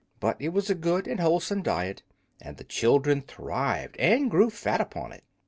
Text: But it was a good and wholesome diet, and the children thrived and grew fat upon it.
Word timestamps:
But 0.19 0.37
it 0.39 0.49
was 0.49 0.67
a 0.67 0.73
good 0.73 1.07
and 1.07 1.19
wholesome 1.19 1.61
diet, 1.61 2.01
and 2.41 2.57
the 2.57 2.63
children 2.63 3.21
thrived 3.21 3.95
and 3.99 4.31
grew 4.31 4.49
fat 4.49 4.81
upon 4.81 5.11
it. 5.11 5.23